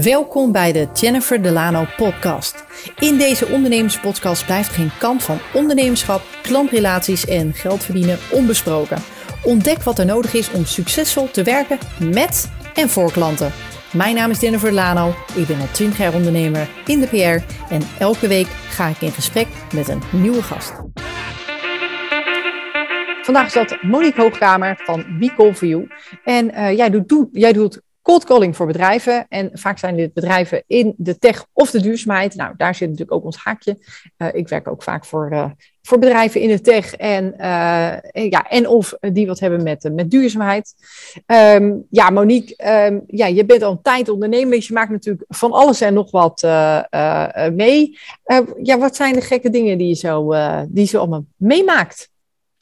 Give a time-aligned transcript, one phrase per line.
[0.00, 2.64] Welkom bij de Jennifer Delano podcast.
[2.98, 9.02] In deze ondernemerspodcast blijft geen kant van ondernemerschap, klantrelaties en geld verdienen onbesproken.
[9.44, 13.52] Ontdek wat er nodig is om succesvol te werken met en voor klanten.
[13.92, 17.82] Mijn naam is Jennifer Delano, ik ben al 20 jaar ondernemer in de PR en
[17.98, 20.72] elke week ga ik in gesprek met een nieuwe gast.
[23.22, 25.88] Vandaag is dat Monique Hoogkamer van We Call For You.
[26.24, 29.26] En uh, jij, doet, jij doet cold calling voor bedrijven.
[29.28, 32.34] En vaak zijn dit bedrijven in de tech of de duurzaamheid.
[32.34, 33.78] Nou, daar zit natuurlijk ook ons haakje.
[34.18, 35.50] Uh, ik werk ook vaak voor, uh,
[35.82, 37.96] voor bedrijven in de tech en, uh,
[38.30, 40.74] ja, en of die wat hebben met, met duurzaamheid.
[41.26, 45.24] Um, ja, Monique, um, ja, je bent al een tijd ondernemer, dus je maakt natuurlijk
[45.28, 46.42] van alles en nog wat
[47.52, 47.98] mee.
[48.62, 50.30] ja, wat zijn de gekke dingen die je zo,
[50.68, 52.11] die je zo allemaal meemaakt?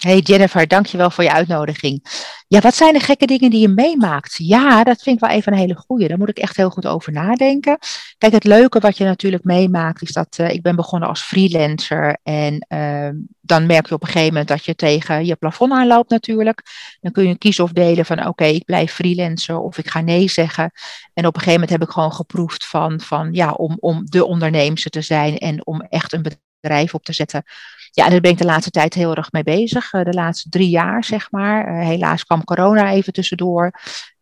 [0.01, 2.05] Hey Jennifer, dankjewel voor je uitnodiging.
[2.49, 4.35] Ja, wat zijn de gekke dingen die je meemaakt?
[4.37, 6.09] Ja, dat vind ik wel even een hele goeie.
[6.09, 7.79] Daar moet ik echt heel goed over nadenken.
[8.19, 12.19] Kijk, het leuke wat je natuurlijk meemaakt is dat uh, ik ben begonnen als freelancer.
[12.23, 13.09] En uh,
[13.41, 16.63] dan merk je op een gegeven moment dat je tegen je plafond aanloopt natuurlijk.
[17.01, 20.29] Dan kun je kiezen of delen van oké, ik blijf freelancer of ik ga nee
[20.29, 20.71] zeggen.
[21.15, 24.27] En op een gegeven moment heb ik gewoon geproefd van, van ja, om, om de
[24.27, 26.49] onderneemster te zijn en om echt een bedrijf
[26.93, 27.43] op te zetten
[27.91, 29.93] ja, daar ben ik de laatste tijd heel erg mee bezig.
[29.93, 31.67] Eh, de laatste drie jaar, zeg maar.
[31.67, 33.71] Eh, helaas kwam corona even tussendoor.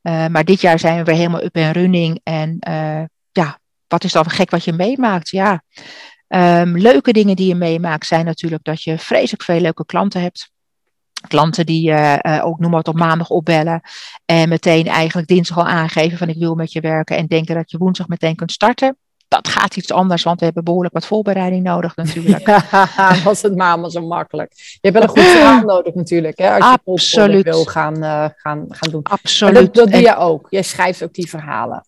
[0.03, 2.21] Eh, maar dit jaar zijn we weer helemaal up en running.
[2.23, 2.59] En
[3.33, 5.29] ja, wat is dan gek wat je meemaakt?
[5.29, 5.63] Ja,
[6.29, 10.51] um, leuke dingen die je meemaakt zijn natuurlijk dat je vreselijk veel leuke klanten hebt.
[11.29, 11.95] Klanten die
[12.43, 13.81] ook noem maar op maandag opbellen
[14.25, 17.71] en meteen eigenlijk dinsdag al aangeven van ik wil met je werken en denken dat
[17.71, 18.97] je woensdag meteen kunt starten
[19.29, 22.47] dat gaat iets anders, want we hebben behoorlijk wat voorbereiding nodig natuurlijk.
[22.47, 22.65] Ja,
[23.25, 24.53] was het maar allemaal zo makkelijk.
[24.55, 27.45] Je hebt wel een goed verhaal nodig natuurlijk, hè, als je Absoluut.
[27.45, 29.03] wil gaan, uh, gaan, gaan doen.
[29.03, 29.55] Absoluut.
[29.55, 30.47] Maar dat, dat doe je ook.
[30.51, 31.87] Jij schrijft ook die verhalen.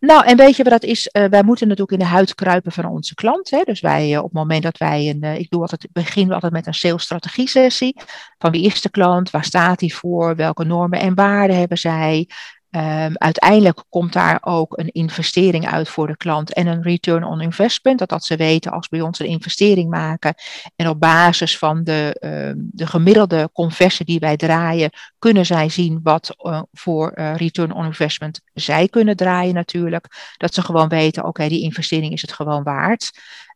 [0.00, 1.10] Nou, en weet je wat dat is?
[1.12, 3.50] Uh, wij moeten natuurlijk in de huid kruipen van onze klant.
[3.50, 3.62] Hè?
[3.62, 6.52] Dus wij, uh, op het moment dat wij een, uh, ik doe altijd, begin altijd
[6.52, 7.96] met een sales strategie sessie.
[8.38, 9.30] Van wie is de klant?
[9.30, 10.36] Waar staat hij voor?
[10.36, 12.28] Welke normen en waarden hebben zij?
[12.76, 17.40] Um, uiteindelijk komt daar ook een investering uit voor de klant en een return on
[17.40, 17.98] investment.
[17.98, 20.34] Dat, dat ze weten als bij ons een investering maken
[20.76, 26.00] en op basis van de, uh, de gemiddelde conversie die wij draaien, kunnen zij zien
[26.02, 30.34] wat uh, voor uh, return on investment zij kunnen draaien natuurlijk.
[30.36, 33.10] Dat ze gewoon weten, oké, die investering is het gewoon waard.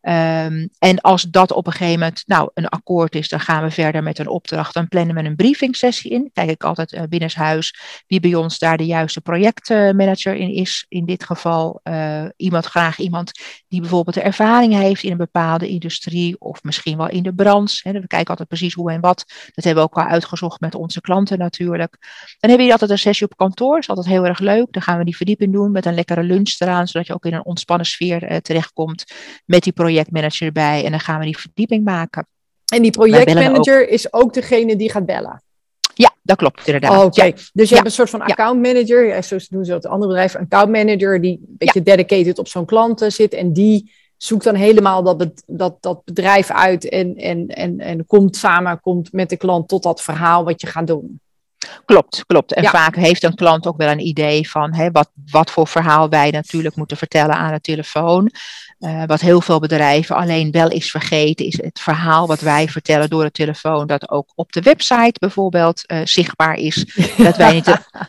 [0.09, 3.71] Um, en als dat op een gegeven moment nou, een akkoord is, dan gaan we
[3.71, 4.75] verder met een opdracht.
[4.75, 6.31] Dan plannen we een briefingsessie in.
[6.33, 10.87] Kijk ik altijd uh, binnenshuis wie bij ons daar de juiste projectmanager in is.
[10.89, 13.33] In dit geval uh, iemand, graag iemand
[13.69, 17.93] die bijvoorbeeld de ervaring heeft in een bepaalde industrie of misschien wel in de branche.
[17.93, 19.25] We kijken altijd precies hoe en wat.
[19.55, 21.97] Dat hebben we ook al uitgezocht met onze klanten natuurlijk.
[22.41, 23.75] Dan hebben we altijd een sessie op kantoor.
[23.75, 24.73] Dat is altijd heel erg leuk.
[24.73, 27.35] Dan gaan we die verdieping doen met een lekkere lunch eraan, zodat je ook in
[27.35, 29.05] een ontspannen sfeer uh, terechtkomt
[29.45, 32.27] met die projecten projectmanager erbij en dan gaan we die verdieping maken.
[32.73, 33.89] En die projectmanager ook...
[33.89, 35.43] is ook degene die gaat bellen?
[35.95, 36.99] Ja, dat klopt inderdaad.
[36.99, 37.33] Oh, Oké, ja.
[37.33, 37.75] dus je ja.
[37.75, 39.23] hebt een soort van accountmanager, ja.
[39.23, 43.05] zo doen ze dat andere bedrijven, een accountmanager die een beetje dedicated op zo'n klant
[43.09, 48.07] zit en die zoekt dan helemaal dat, dat, dat bedrijf uit en, en, en, en
[48.07, 51.21] komt samen komt met de klant tot dat verhaal wat je gaat doen.
[51.85, 52.53] Klopt, klopt.
[52.53, 52.71] En ja.
[52.71, 56.31] vaak heeft een klant ook wel een idee van hè, wat, wat voor verhaal wij
[56.31, 58.31] natuurlijk moeten vertellen aan de telefoon.
[58.79, 63.11] Uh, wat heel veel bedrijven alleen wel is vergeten, is het verhaal wat wij vertellen
[63.11, 66.85] door de telefoon, dat ook op de website bijvoorbeeld uh, zichtbaar is.
[67.17, 67.67] Dat wij niet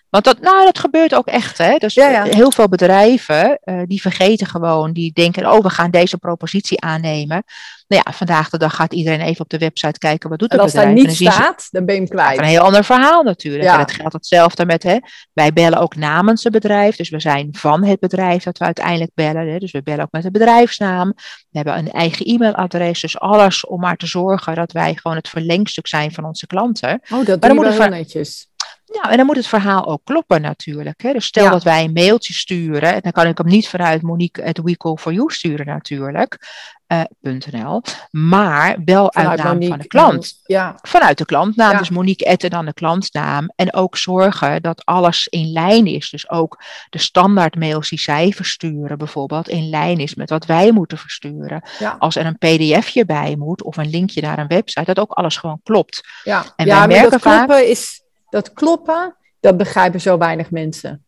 [0.10, 1.58] want dat, nou, dat gebeurt ook echt.
[1.58, 1.78] Hè?
[1.78, 2.24] Dus ja, ja.
[2.24, 7.44] heel veel bedrijven uh, die vergeten gewoon, die denken, oh, we gaan deze propositie aannemen.
[7.90, 10.62] Nou ja, vandaag de dag gaat iedereen even op de website kijken, wat doet het
[10.62, 10.86] bedrijf?
[10.86, 12.40] En als daar niet staat, dan ben je hem kwijt.
[12.40, 13.64] een heel ander verhaal natuurlijk.
[13.64, 13.74] Ja.
[13.74, 14.98] En het geldt hetzelfde met, hè,
[15.34, 19.12] wij bellen ook namens het bedrijf, dus we zijn van het bedrijf dat we uiteindelijk
[19.14, 19.48] bellen.
[19.48, 19.58] Hè?
[19.58, 21.14] Dus we bellen ook met de bedrijfsnaam.
[21.50, 25.30] We hebben een eigen e-mailadres, dus alles om maar te zorgen dat wij gewoon het
[25.30, 27.02] verlengstuk zijn van onze klanten.
[27.14, 28.50] Oh, dat doen we wel netjes.
[28.92, 31.02] Ja, en dan moet het verhaal ook kloppen natuurlijk.
[31.02, 31.14] Hè?
[31.14, 31.50] Dus stel ja.
[31.50, 34.78] dat wij een mailtje sturen, en dan kan ik hem niet vanuit Monique at We
[34.78, 36.38] Call For You sturen natuurlijk,
[36.88, 37.82] uh, .nl,
[38.12, 40.40] maar wel uit naam Monique, van de klant.
[40.46, 40.80] Ja.
[40.82, 41.78] Vanuit de klantnaam, ja.
[41.78, 43.52] dus Monique at en dan de klantnaam.
[43.56, 46.10] En ook zorgen dat alles in lijn is.
[46.10, 50.72] Dus ook de standaard mails die zij versturen bijvoorbeeld in lijn is met wat wij
[50.72, 51.64] moeten versturen.
[52.00, 55.38] Als er een pdfje bij moet of een linkje naar een website, dat ook alles
[55.38, 56.02] gewoon klopt.
[56.24, 57.46] Ja, en ja wij merken dat vaak...
[57.46, 61.04] kloppen is dat kloppen, dat begrijpen zo weinig mensen.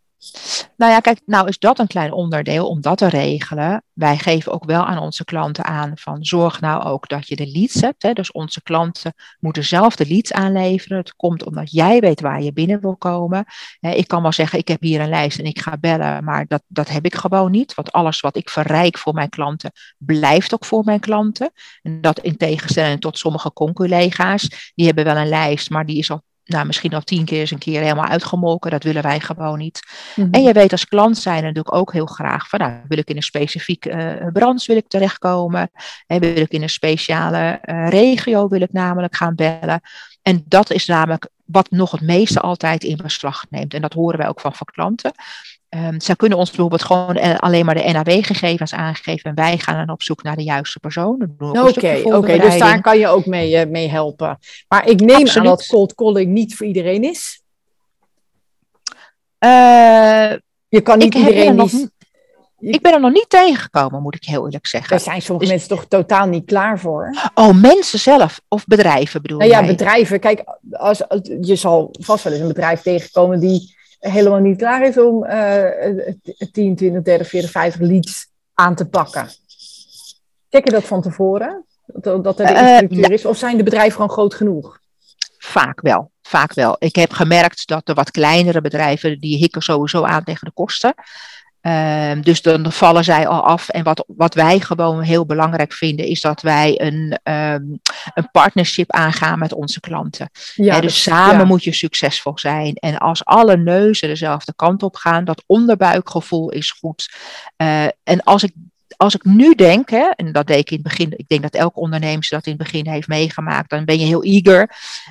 [0.78, 3.84] Nou ja, kijk, nou is dat een klein onderdeel om dat te regelen.
[3.94, 7.48] Wij geven ook wel aan onze klanten aan van zorg nou ook dat je de
[7.48, 8.04] leads hebt.
[8.04, 8.14] Hè.
[8.14, 10.98] Dus onze klanten moeten zelf de leads aanleveren.
[10.98, 13.46] Het komt omdat jij weet waar je binnen wil komen.
[13.80, 16.64] Ik kan wel zeggen, ik heb hier een lijst en ik ga bellen, maar dat,
[16.68, 17.74] dat heb ik gewoon niet.
[17.74, 21.52] Want alles wat ik verrijk voor mijn klanten, blijft ook voor mijn klanten.
[21.82, 26.12] En dat in tegenstelling tot sommige conculega's, die hebben wel een lijst, maar die is
[26.12, 28.72] al nou, misschien al tien keer eens een keer helemaal uitgemolken.
[28.72, 29.82] Dat willen wij gewoon niet.
[30.16, 30.28] Mhm.
[30.32, 33.16] En je weet als klant zijn natuurlijk ook heel graag van, nou, wil ik in
[33.16, 35.72] een specifieke uh, branche wil ik terechtkomen?
[36.08, 39.82] En wil ik in een speciale uh, regio wil ik namelijk gaan bellen?
[40.22, 43.74] En dat is namelijk wat nog het meeste altijd in beslag neemt.
[43.74, 45.12] En dat horen wij ook van, van klanten.
[45.78, 49.76] Um, zij kunnen ons bijvoorbeeld gewoon eh, alleen maar de NAW-gegevens aangeven en wij gaan
[49.76, 51.36] dan op zoek naar de juiste persoon.
[51.40, 54.40] Oké, oké, dus daar kan je ook mee, uh, mee helpen.
[54.68, 55.38] Maar ik neem Absoluut.
[55.38, 57.42] aan dat cold calling niet voor iedereen is.
[59.40, 60.32] Uh,
[60.68, 61.72] je kan niet iedereen nog,
[62.60, 64.90] Ik ben er nog niet tegengekomen, moet ik heel eerlijk zeggen.
[64.90, 67.30] Daar zijn sommige dus, mensen toch totaal niet klaar voor?
[67.34, 69.48] Oh, mensen zelf of bedrijven bedoel je?
[69.48, 70.20] Nou ja, bedrijven.
[70.20, 71.04] Kijk, als,
[71.42, 76.14] je zal vast wel eens een bedrijf tegenkomen die helemaal niet klaar is om uh,
[76.52, 79.28] 10, 20, 30, 40, 50 leads aan te pakken.
[80.50, 81.66] Check je dat van tevoren?
[81.86, 83.26] Dat, dat er de uh, structuur is?
[83.26, 84.80] Of zijn de bedrijven gewoon groot genoeg?
[85.38, 86.76] Vaak wel, vaak wel.
[86.80, 90.94] Ik heb gemerkt dat de wat kleinere bedrijven, die hikken sowieso aan tegen de kosten.
[91.62, 93.70] Um, dus dan vallen zij al af.
[93.70, 97.80] En wat, wat wij gewoon heel belangrijk vinden, is dat wij een, um,
[98.14, 100.30] een partnership aangaan met onze klanten.
[100.56, 101.46] Ja, dus samen ja.
[101.46, 102.76] moet je succesvol zijn.
[102.76, 107.14] En als alle neuzen dezelfde kant op gaan, dat onderbuikgevoel is goed.
[107.58, 108.52] Uh, en als ik
[109.02, 111.54] als ik nu denk, hè, en dat deed ik in het begin, ik denk dat
[111.54, 114.60] elke ondernemer dat in het begin heeft meegemaakt, dan ben je heel eager.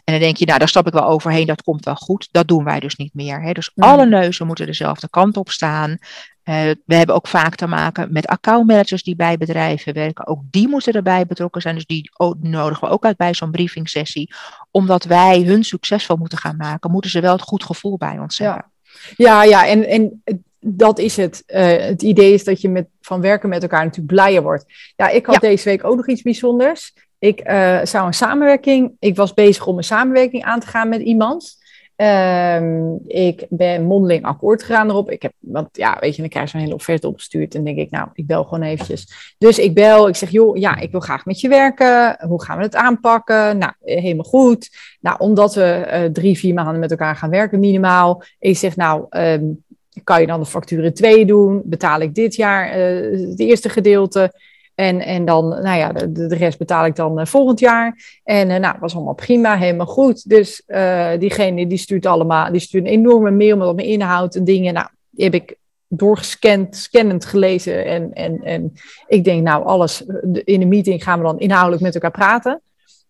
[0.04, 2.28] En dan denk je, nou, daar stap ik wel overheen, dat komt wel goed.
[2.30, 3.42] Dat doen wij dus niet meer.
[3.42, 3.52] Hè.
[3.52, 5.98] Dus alle neuzen moeten dezelfde kant op staan.
[6.44, 10.26] Uh, we hebben ook vaak te maken met accountmanagers die bij bedrijven werken.
[10.26, 11.74] Ook die moeten erbij betrokken zijn.
[11.74, 12.10] Dus die
[12.40, 14.34] nodigen we ook uit bij zo'n briefingsessie.
[14.70, 18.38] Omdat wij hun succesvol moeten gaan maken, moeten ze wel het goed gevoel bij ons
[18.38, 18.70] hebben.
[19.16, 19.66] Ja, ja, ja.
[19.66, 20.22] En, en
[20.60, 21.42] dat is het.
[21.46, 24.64] Uh, het idee is dat je met, van werken met elkaar natuurlijk blijer wordt.
[24.96, 25.48] Ja, ik had ja.
[25.48, 26.92] deze week ook nog iets bijzonders.
[27.18, 28.92] Ik uh, zou een samenwerking.
[28.98, 31.58] Ik was bezig om een samenwerking aan te gaan met iemand.
[32.00, 35.10] Um, ik ben mondeling akkoord gegaan erop.
[35.10, 37.54] Ik heb, want ja, weet je, dan krijg je zo'n hele offerte opgestuurd.
[37.54, 39.34] En denk ik, nou, ik bel gewoon eventjes.
[39.38, 42.16] Dus ik bel, ik zeg, joh, ja, ik wil graag met je werken.
[42.28, 43.58] Hoe gaan we het aanpakken?
[43.58, 44.70] Nou, helemaal goed.
[45.00, 48.22] Nou, omdat we uh, drie, vier maanden met elkaar gaan werken, minimaal.
[48.38, 49.64] Ik zeg, nou, um,
[50.04, 51.62] kan je dan de facturen twee doen?
[51.64, 54.32] Betaal ik dit jaar uh, het eerste gedeelte?
[54.80, 58.18] En, en dan, nou ja, de, rest betaal ik dan uh, volgend jaar.
[58.24, 60.28] En uh, nou, was allemaal prima, helemaal goed.
[60.28, 64.44] Dus uh, diegene die stuurt allemaal, die stuurt een enorme mail met mijn inhoud en
[64.44, 64.74] dingen.
[64.74, 65.56] Nou, die heb ik
[65.88, 67.84] doorgescand, scannend gelezen.
[67.84, 68.72] En, en, en
[69.06, 70.04] ik denk, nou, alles
[70.44, 72.60] in de meeting gaan we dan inhoudelijk met elkaar praten.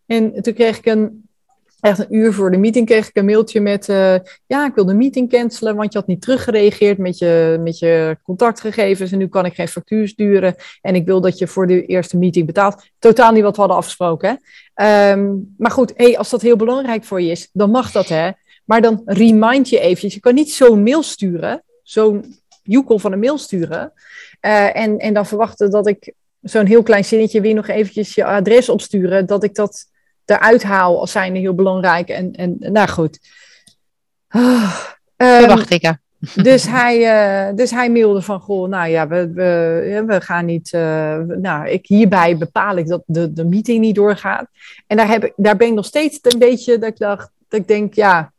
[0.06, 1.28] En toen kreeg ik een
[1.80, 4.14] echt een uur voor de meeting kreeg ik een mailtje met, uh,
[4.46, 8.16] ja, ik wil de meeting cancelen, want je had niet teruggereageerd met je, met je
[8.22, 11.86] contactgegevens en nu kan ik geen factuur sturen en ik wil dat je voor de
[11.86, 12.84] eerste meeting betaalt.
[12.98, 14.30] Totaal niet wat we hadden afgesproken.
[14.74, 18.30] Um, maar goed, hey, als dat heel belangrijk voor je is, dan mag dat, hè.
[18.64, 23.18] Maar dan remind je eventjes, je kan niet zo'n mail sturen, zo'n joekel van een
[23.18, 23.92] mail sturen,
[24.40, 28.24] uh, en, en dan verwachten dat ik zo'n heel klein zinnetje weer nog eventjes je
[28.24, 29.86] adres opsturen, dat ik dat
[30.30, 32.08] eruit haal als zijnde heel belangrijk.
[32.08, 33.18] En, en nou goed.
[34.30, 34.84] Oh,
[35.16, 35.94] um, ik.
[36.42, 36.98] dus, hij,
[37.48, 41.68] uh, dus hij mailde van, goh, nou ja, we, we, we gaan niet, uh, nou,
[41.68, 44.46] ik, hierbij bepaal ik dat de, de meeting niet doorgaat.
[44.86, 47.60] En daar, heb ik, daar ben ik nog steeds een beetje, dat ik dacht, dat
[47.60, 48.32] ik denk, ja,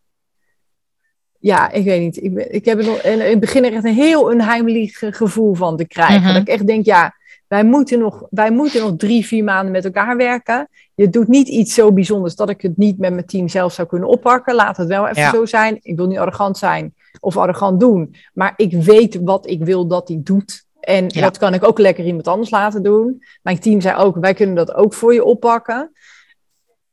[1.39, 2.23] ja, ik weet niet.
[2.23, 5.77] Ik, ik heb er nog, in het begin er echt een heel onheimelijk gevoel van
[5.77, 6.19] te krijgen.
[6.19, 6.33] Mm -hmm.
[6.33, 7.15] Dat ik echt denk, ja,
[7.47, 10.69] wij moeten, nog, wij moeten nog drie, vier maanden met elkaar werken.
[11.01, 13.87] Je doet niet iets zo bijzonders dat ik het niet met mijn team zelf zou
[13.87, 14.55] kunnen oppakken.
[14.55, 15.31] Laat het wel even ja.
[15.31, 15.79] zo zijn.
[15.81, 18.15] Ik wil niet arrogant zijn of arrogant doen.
[18.33, 20.65] Maar ik weet wat ik wil dat hij doet.
[20.79, 21.21] En ja.
[21.21, 23.23] dat kan ik ook lekker iemand anders laten doen.
[23.41, 25.91] Mijn team zei ook, wij kunnen dat ook voor je oppakken.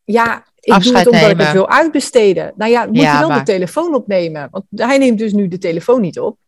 [0.05, 1.39] Ja, ik Afscheid doe het omdat nemen.
[1.39, 2.53] ik het wil uitbesteden.
[2.57, 3.39] Nou ja, moet ja, je maar...
[3.39, 4.49] de telefoon opnemen.
[4.51, 6.39] Want hij neemt dus nu de telefoon niet op.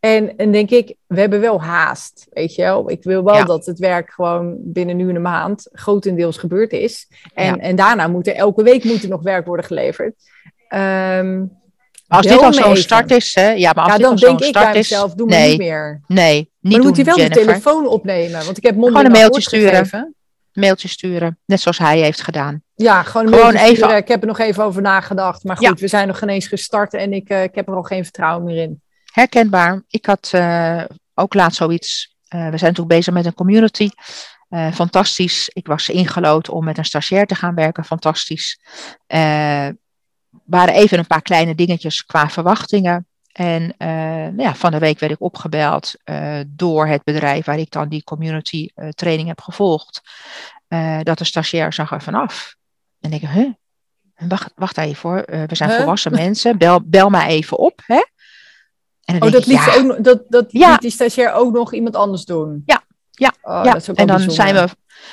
[0.00, 2.90] En, en denk ik, we hebben wel haast, weet je wel.
[2.90, 3.44] Ik wil wel ja.
[3.44, 7.08] dat het werk gewoon binnen nu een maand grotendeels gebeurd is.
[7.34, 7.56] En, ja.
[7.56, 10.14] en daarna moet er elke week moet er nog werk worden geleverd.
[10.74, 11.58] Um,
[12.08, 13.50] als dit al zo'n start is, hè?
[13.50, 16.00] Ja, maar als ja, dit dan denk ik bij mezelf, doe nee, niet meer.
[16.06, 17.42] Nee, niet Maar dan doen, moet hij wel Jennifer.
[17.42, 18.44] de telefoon opnemen.
[18.44, 20.14] Want ik heb Gewoon een mailtje sturen.
[20.52, 22.62] Mailtje sturen, net zoals hij heeft gedaan.
[22.74, 23.76] Ja, gewoon, een gewoon even.
[23.76, 23.96] Sturen.
[23.96, 25.44] Ik heb er nog even over nagedacht.
[25.44, 25.74] Maar goed, ja.
[25.74, 28.44] we zijn nog geen eens gestart en ik, uh, ik heb er al geen vertrouwen
[28.44, 28.82] meer in.
[29.12, 29.82] Herkenbaar.
[29.88, 30.32] Ik had
[31.14, 32.16] ook laatst zoiets.
[32.28, 33.88] we zijn natuurlijk bezig met een community.
[34.72, 35.50] fantastisch.
[35.52, 37.84] Ik was ingelood om met een stagiair te gaan werken.
[37.84, 38.60] Fantastisch.
[40.44, 43.06] waren even een paar kleine dingetjes qua verwachtingen.
[43.32, 45.94] En nou ja, van de week werd ik opgebeld
[46.46, 50.00] door het bedrijf waar ik dan die community training heb gevolgd.
[51.02, 52.54] dat de stagiair zag er vanaf.
[53.00, 53.50] En ik, huh?
[54.28, 55.78] Wacht, wacht even hoor, we zijn huh?
[55.78, 57.80] volwassen mensen, bel, bel mij even op.
[57.86, 58.02] Hè?
[59.14, 59.76] En oh, dat, liet ja.
[59.76, 60.70] ook, dat, dat ja.
[60.70, 62.62] liet die stagiair ook nog iemand anders doen?
[62.66, 63.74] Ja, ja, oh, ja.
[63.74, 64.34] en dan bijzonder.
[64.34, 64.68] zijn we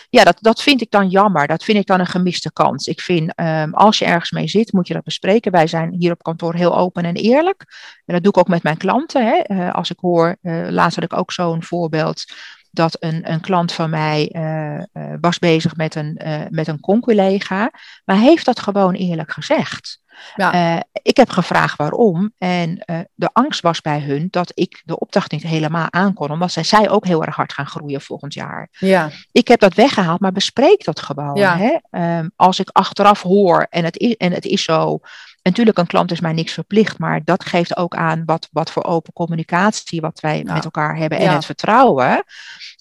[0.09, 1.47] ja, dat, dat vind ik dan jammer.
[1.47, 2.87] Dat vind ik dan een gemiste kans.
[2.87, 5.51] Ik vind, um, als je ergens mee zit, moet je dat bespreken.
[5.51, 7.65] Wij zijn hier op kantoor heel open en eerlijk.
[8.05, 9.25] En dat doe ik ook met mijn klanten.
[9.25, 9.41] Hè.
[9.47, 12.23] Uh, als ik hoor, uh, laatst had ik ook zo'n voorbeeld
[12.71, 16.79] dat een, een klant van mij uh, uh, was bezig met een, uh, met een
[16.79, 17.71] conculega,
[18.05, 19.99] maar heeft dat gewoon eerlijk gezegd.
[20.35, 20.83] Ja.
[21.01, 22.83] ik heb gevraagd waarom en
[23.13, 26.89] de angst was bij hun dat ik de opdracht niet helemaal aankon, omdat zij, zij
[26.89, 28.67] ook heel erg hard gaan groeien volgend jaar.
[28.71, 29.09] Ja.
[29.31, 31.35] Ik heb dat weggehaald, maar bespreek dat gewoon.
[31.35, 31.57] Ja.
[31.57, 31.77] Hè?
[32.19, 34.99] Um, als ik achteraf hoor en het is, en het is zo,
[35.43, 38.83] natuurlijk, een klant is mij niks verplicht, maar dat geeft ook aan wat, wat voor
[38.83, 41.33] open communicatie wat wij met elkaar hebben en ja.
[41.33, 42.23] het vertrouwen.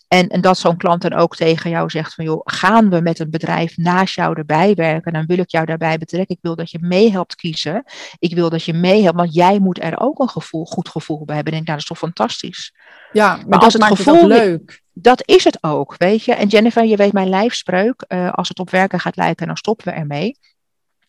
[0.09, 3.19] En, en dat zo'n klant dan ook tegen jou zegt van joh, gaan we met
[3.19, 6.35] een bedrijf naast jou erbij werken, dan wil ik jou daarbij betrekken.
[6.35, 7.85] Ik wil dat je meehelpt kiezen.
[8.19, 11.35] Ik wil dat je meehelpt, want jij moet er ook een gevoel, goed gevoel bij
[11.35, 11.53] hebben.
[11.53, 12.75] Denk, nou, dat is toch fantastisch.
[13.13, 14.83] Ja, maar, maar als het gevoel het leuk.
[14.93, 16.35] Dat is het ook, weet je.
[16.35, 19.87] En Jennifer, je weet mijn lijfspreuk, uh, als het op werken gaat lijken, dan stoppen
[19.87, 20.39] we ermee.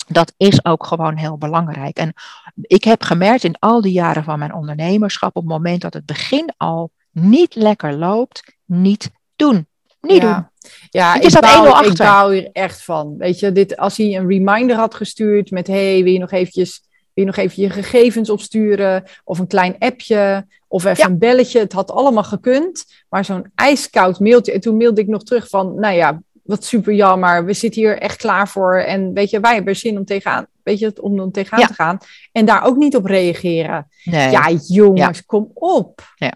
[0.07, 1.97] Dat is ook gewoon heel belangrijk.
[1.97, 2.13] En
[2.61, 6.05] ik heb gemerkt in al die jaren van mijn ondernemerschap, op het moment dat het
[6.05, 9.67] begin al niet lekker loopt, niet doen.
[10.01, 10.33] Niet ja.
[10.33, 10.69] doen.
[10.89, 13.17] Ja, ik, bouw, ik bouw hier echt van.
[13.17, 16.81] Weet je, dit, als hij een reminder had gestuurd met: hey, wil je nog eventjes,
[17.13, 19.03] wil je nog even je gegevens opsturen?
[19.23, 21.59] Of een klein appje, of even een belletje.
[21.59, 22.85] Het had allemaal gekund.
[23.09, 24.51] Maar zo'n ijskoud mailtje.
[24.51, 27.45] En toen mailde ik nog terug van: nou ja, wat super jammer.
[27.45, 28.77] We zitten hier echt klaar voor.
[28.77, 31.67] En weet je, wij hebben zin om tegenaan, weet je, om er tegenaan ja.
[31.67, 31.97] te gaan.
[32.31, 33.87] En daar ook niet op reageren.
[34.03, 34.31] Nee.
[34.31, 36.01] Ja, jongens, kom op.
[36.15, 36.33] Ja.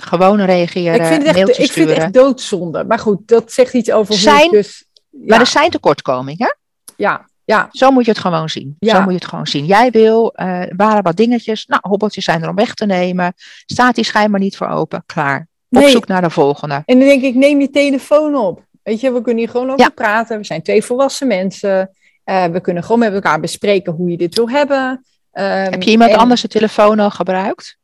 [0.00, 0.94] Gewoon reageren.
[0.94, 2.84] Ik vind, het echt, ik vind het echt doodzonde.
[2.84, 5.18] Maar goed, dat zegt iets over zijn, dus, ja.
[5.26, 6.56] Maar er zijn tekortkomingen.
[6.96, 7.68] Ja, ja.
[7.70, 8.76] Zo moet je het gewoon zien.
[8.78, 8.94] Ja.
[8.94, 9.66] Zo moet je het gewoon zien.
[9.66, 13.32] Jij wil, uh, waren wat dingetjes, nou, hobbeltjes zijn er om weg te nemen.
[13.66, 15.02] Staat die schijnbaar niet voor open.
[15.06, 15.48] Klaar.
[15.68, 16.82] Op zoek naar de volgende.
[16.84, 18.64] En dan denk ik, neem je telefoon op.
[18.82, 19.88] Weet je, we kunnen hier gewoon over ja.
[19.88, 20.38] praten.
[20.38, 21.90] We zijn twee volwassen mensen.
[22.24, 25.04] Uh, we kunnen gewoon met elkaar bespreken hoe je dit wil hebben.
[25.32, 26.16] Um, Heb je iemand en...
[26.16, 27.78] anders de telefoon al gebruikt?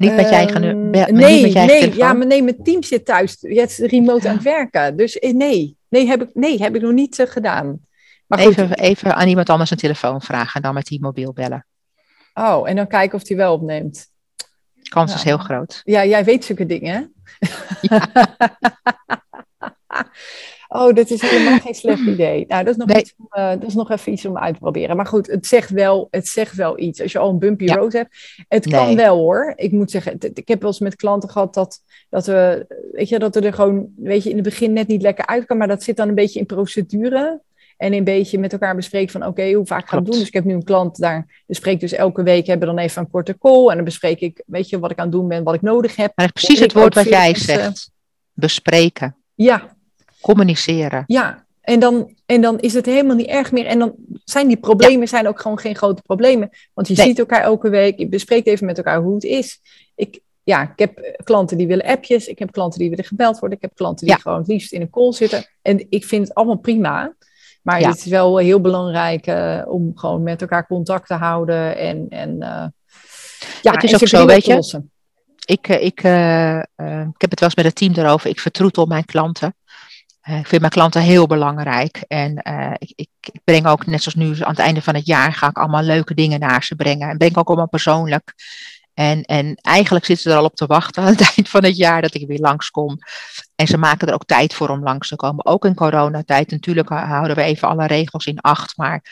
[0.00, 2.62] Niet met je eigen, um, nee, niet met je eigen nee, ja, maar nee, mijn
[2.62, 3.36] team zit thuis.
[3.40, 4.96] Je hebt remote aan het werken.
[4.96, 7.80] Dus eh, nee, nee, heb ik, nee, heb ik nog niet uh, gedaan.
[8.26, 11.66] Maar even, even aan iemand anders een telefoon vragen en dan met die mobiel bellen.
[12.34, 14.06] Oh, en dan kijken of hij wel opneemt.
[14.74, 15.16] De kans ja.
[15.16, 15.80] is heel groot.
[15.84, 17.12] Ja, jij weet zulke dingen,
[17.80, 18.08] Ja.
[20.70, 22.44] oh, dat is helemaal geen slecht idee.
[22.48, 23.00] Nou, dat is, nog nee.
[23.00, 24.96] iets, uh, dat is nog even iets om uit te proberen.
[24.96, 27.02] Maar goed, het zegt wel, het zegt wel iets.
[27.02, 27.74] Als je al een bumpy ja.
[27.74, 28.16] road hebt.
[28.48, 28.74] Het nee.
[28.74, 29.52] kan wel hoor.
[29.56, 33.18] Ik moet zeggen, ik heb wel eens met klanten gehad dat, dat we, weet je,
[33.18, 35.56] dat we er gewoon, weet je, in het begin net niet lekker uit kan.
[35.56, 37.40] Maar dat zit dan een beetje in procedure.
[37.76, 40.18] En een beetje met elkaar bespreken van oké, okay, hoe vaak gaan we doen.
[40.18, 43.10] Dus ik heb nu een klant daar, bespreek dus elke week, hebben dan even een
[43.10, 43.68] korte call.
[43.68, 45.96] En dan bespreek ik, weet je, wat ik aan het doen ben, wat ik nodig
[45.96, 46.12] heb.
[46.14, 47.90] Maar precies het woord wat jij zegt.
[48.32, 49.16] Bespreken.
[49.34, 49.76] Ja,
[50.20, 51.04] communiceren.
[51.06, 53.66] Ja, en dan, en dan is het helemaal niet erg meer.
[53.66, 55.06] En dan zijn die problemen ja.
[55.06, 56.50] zijn ook gewoon geen grote problemen.
[56.74, 57.06] Want je nee.
[57.06, 59.60] ziet elkaar elke week, je bespreekt even met elkaar hoe het is.
[59.94, 63.58] Ik, ja, ik heb klanten die willen appjes, ik heb klanten die willen gebeld worden,
[63.58, 64.20] ik heb klanten die ja.
[64.20, 65.46] gewoon het liefst in een call zitten.
[65.62, 67.14] En ik vind het allemaal prima.
[67.62, 67.88] Maar ja.
[67.88, 71.76] het is wel heel belangrijk uh, om gewoon met elkaar contact te houden.
[71.76, 72.66] En, en uh,
[73.62, 74.82] ja, het is ook zo, weet je.
[75.44, 78.30] Ik, ik, uh, ik heb het wel eens met het team erover.
[78.30, 79.54] Ik vertroetel mijn klanten.
[80.30, 82.04] Uh, ik vind mijn klanten heel belangrijk.
[82.08, 85.32] En uh, ik, ik, breng ook, net zoals nu aan het einde van het jaar,
[85.32, 87.08] ga ik allemaal leuke dingen naar ze brengen.
[87.08, 88.34] En ik ook allemaal persoonlijk.
[88.94, 91.76] En, en eigenlijk zitten ze er al op te wachten aan het eind van het
[91.76, 92.98] jaar dat ik weer langskom.
[93.54, 95.46] En ze maken er ook tijd voor om langs te komen.
[95.46, 96.50] Ook in coronatijd.
[96.50, 98.76] Natuurlijk houden we even alle regels in acht.
[98.76, 99.04] Maar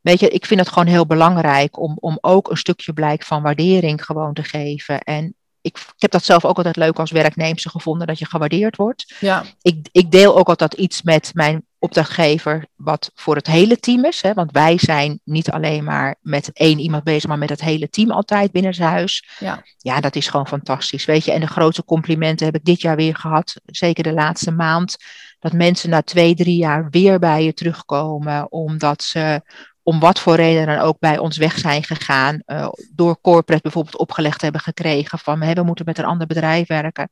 [0.00, 3.42] weet je, ik vind het gewoon heel belangrijk om, om ook een stukje blijk van
[3.42, 5.00] waardering gewoon te geven.
[5.00, 5.34] En
[5.68, 9.14] ik, ik, heb dat zelf ook altijd leuk als werknemster gevonden, dat je gewaardeerd wordt.
[9.20, 9.44] Ja.
[9.62, 14.22] Ik, ik deel ook altijd iets met mijn opdrachtgever, wat voor het hele team is.
[14.22, 14.34] Hè?
[14.34, 18.10] Want wij zijn niet alleen maar met één iemand bezig, maar met het hele team
[18.10, 19.28] altijd binnen zijn huis.
[19.38, 19.62] Ja.
[19.78, 21.04] ja, dat is gewoon fantastisch.
[21.04, 24.50] Weet je, en de grote complimenten heb ik dit jaar weer gehad, zeker de laatste
[24.50, 24.96] maand.
[25.38, 29.42] Dat mensen na twee, drie jaar weer bij je terugkomen, omdat ze
[29.88, 32.42] om wat voor reden dan ook bij ons weg zijn gegaan.
[32.46, 37.08] Uh, door corporate bijvoorbeeld opgelegd hebben gekregen van we moeten met een ander bedrijf werken.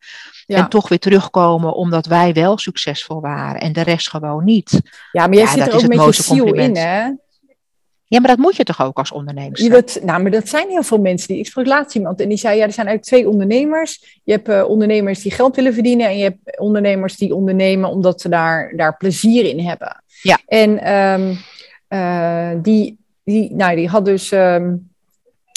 [0.46, 4.80] En toch weer terugkomen omdat wij wel succesvol waren en de rest gewoon niet.
[5.12, 7.10] Ja, maar jij zit er ook met je ziel in hè?
[8.08, 9.62] Ja, maar dat moet je toch ook als ondernemer?
[9.62, 11.28] Ja, dat, nou, maar dat zijn heel veel mensen.
[11.28, 14.20] Die, ik sprak laatst iemand en die zei, ja, er zijn eigenlijk twee ondernemers.
[14.24, 18.20] Je hebt uh, ondernemers die geld willen verdienen en je hebt ondernemers die ondernemen omdat
[18.20, 20.02] ze daar, daar plezier in hebben.
[20.22, 20.38] Ja.
[20.46, 21.38] En um,
[21.88, 24.32] uh, die, die, nou, die had dus...
[24.32, 24.94] Um,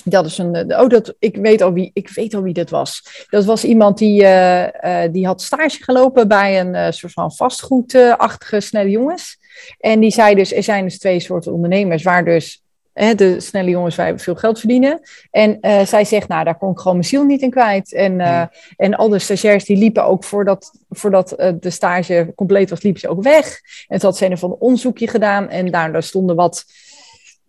[0.04, 0.80] dat is een.
[0.80, 3.26] Oh, dat, ik, weet al wie, ik weet al wie dat was.
[3.30, 8.90] Dat was iemand die, uh, die had stage gelopen bij een soort van vastgoedachtige snelle
[8.90, 9.38] jongens.
[9.80, 12.64] En die zei dus: er zijn dus twee soorten ondernemers, waar dus
[13.06, 15.00] hè, de snelle jongens wij veel geld verdienen.
[15.32, 17.94] En zij zegt: Nou, daar kon ik gewoon mijn ziel niet in kwijt.
[17.94, 18.46] En, nee.
[18.78, 21.30] en al de stagiairs die liepen ook voordat, voordat
[21.60, 23.62] de stage compleet was, liepen ze ook weg.
[23.88, 26.66] En toen had ze een van een onderzoekje gedaan en daar stonden wat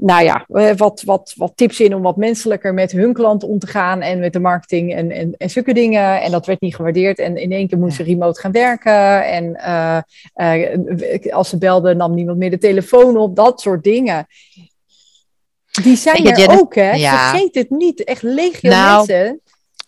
[0.00, 3.59] nou ja, eh, wat, wat, wat tips in om wat menselijker met hun klanten om
[3.59, 6.21] te gaan en met de marketing en, en, en zulke dingen.
[6.21, 7.19] En dat werd niet gewaardeerd.
[7.19, 9.25] En in één keer moesten ze remote gaan werken.
[9.26, 9.99] En uh,
[10.37, 13.37] uh, als ze belden, nam niemand meer de telefoon op.
[13.37, 14.26] Dat soort dingen.
[15.83, 16.91] Die zijn er ook, hè?
[16.93, 17.31] Ja.
[17.31, 18.05] Vergeet het niet.
[18.05, 19.41] Echt legio nou, mensen.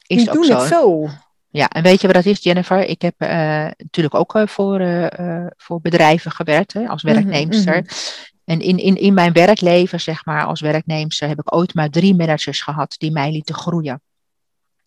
[0.07, 0.59] Die doen zo.
[0.59, 1.09] het zo.
[1.49, 2.85] Ja, en weet je wat dat is, Jennifer?
[2.85, 3.29] Ik heb uh,
[3.77, 7.77] natuurlijk ook uh, voor, uh, voor bedrijven gewerkt hè, als werknemster.
[7.77, 8.31] Mm -hmm.
[8.45, 12.15] En in, in, in mijn werkleven, zeg maar, als werknemer, heb ik ooit maar drie
[12.15, 14.01] managers gehad die mij lieten groeien.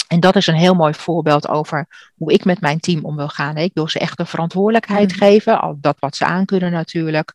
[0.08, 3.28] En dat is een heel mooi voorbeeld over hoe ik met mijn team om wil
[3.28, 3.58] gaan.
[3.58, 5.18] Ik wil ze echt de verantwoordelijkheid mm.
[5.18, 7.34] geven, al dat wat ze aankunnen natuurlijk.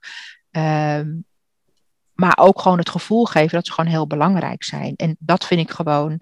[0.50, 1.24] Um,
[2.20, 4.94] maar ook gewoon het gevoel geven dat ze gewoon heel belangrijk zijn.
[4.96, 6.20] En dat vind ik gewoon,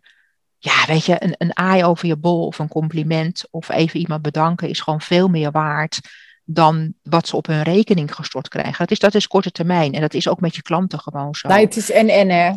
[0.59, 4.23] ja, weet je, een, een aai over je bol of een compliment of even iemand
[4.23, 6.00] bedanken is gewoon veel meer waard
[6.45, 8.78] dan wat ze op hun rekening gestort krijgen.
[8.78, 11.49] Dat is, dat is korte termijn en dat is ook met je klanten gewoon zo.
[11.49, 12.52] Nee, het is en en hè.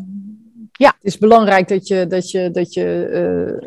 [0.72, 0.94] Ja.
[0.96, 3.08] Het is belangrijk dat je, dat je, dat je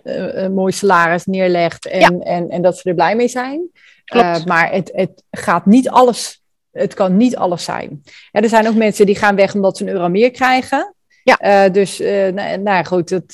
[0.05, 2.09] uh, een mooi salaris neerlegt en, ja.
[2.09, 3.71] en, en dat ze er blij mee zijn.
[4.15, 6.44] Uh, maar het, het gaat niet alles,
[6.75, 8.03] het kan niet alles zijn.
[8.33, 10.95] Ja, er zijn ook mensen die gaan weg omdat ze een euro meer krijgen.
[11.25, 11.67] Ja.
[11.67, 11.99] Uh, dus
[12.35, 13.33] nou, nou, goed, het,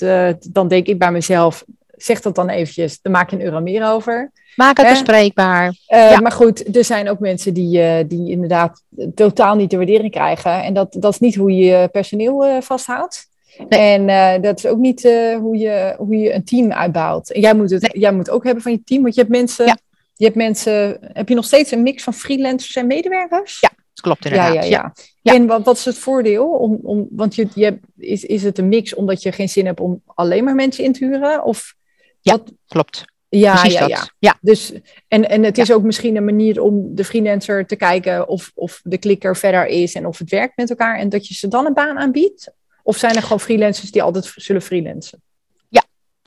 [0.50, 1.64] dan denk ik bij mezelf,
[1.96, 4.30] zeg dat dan eventjes, dan maak je een euro meer over.
[4.56, 5.74] Maak het bespreekbaar.
[5.86, 6.20] Ja.
[6.20, 8.82] Maar goed, er zijn ook mensen die, die inderdaad
[9.14, 10.62] totaal niet de waardering krijgen.
[10.62, 13.28] En dat, dat is niet hoe je personeel vasthoudt.
[13.68, 13.80] Nee.
[13.80, 15.02] En dat is ook niet
[15.40, 17.30] hoe, je, hoe je een team uitbouwt.
[17.30, 18.00] En jij moet het nee.
[18.00, 19.66] jij moet ook hebben van je team, want je hebt mensen.
[19.66, 19.76] Ja.
[20.20, 20.98] Je hebt mensen.
[21.00, 23.60] Heb je nog steeds een mix van freelancers en medewerkers?
[23.60, 24.54] Ja, dat klopt inderdaad.
[24.54, 24.92] Ja, ja, ja.
[25.22, 25.34] ja.
[25.34, 26.46] En wat, wat is het voordeel?
[26.46, 29.66] Om, om, want je, je hebt, is, is het een mix omdat je geen zin
[29.66, 31.44] hebt om alleen maar mensen in te huren?
[31.44, 31.74] Of
[32.20, 32.52] ja, wat?
[32.66, 33.04] klopt.
[33.28, 34.08] Ja, ja, ja.
[34.18, 34.38] ja.
[34.40, 34.72] Dus,
[35.08, 38.80] en, en het is ook misschien een manier om de freelancer te kijken of, of
[38.84, 41.66] de klikker verder is en of het werkt met elkaar en dat je ze dan
[41.66, 42.52] een baan aanbiedt?
[42.82, 45.22] Of zijn er gewoon freelancers die altijd zullen freelancen?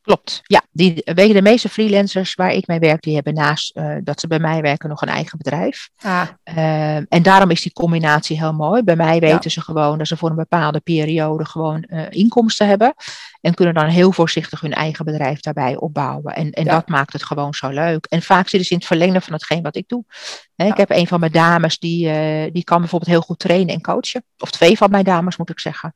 [0.03, 0.61] Klopt, ja.
[0.71, 4.19] Die, weet je, de meeste freelancers waar ik mee werk, die hebben naast uh, dat
[4.19, 5.89] ze bij mij werken nog een eigen bedrijf.
[6.01, 6.27] Ah.
[6.57, 8.83] Uh, en daarom is die combinatie heel mooi.
[8.83, 9.49] Bij mij weten ja.
[9.49, 12.93] ze gewoon dat ze voor een bepaalde periode gewoon uh, inkomsten hebben.
[13.41, 16.35] En kunnen dan heel voorzichtig hun eigen bedrijf daarbij opbouwen.
[16.35, 16.71] En, en ja.
[16.71, 18.05] dat maakt het gewoon zo leuk.
[18.05, 20.03] En vaak zitten ze in het verlengde van hetgeen wat ik doe.
[20.55, 22.11] He, ik heb een van mijn dames, die,
[22.51, 24.25] die kan bijvoorbeeld heel goed trainen en coachen.
[24.37, 25.93] Of twee van mijn dames, moet ik zeggen.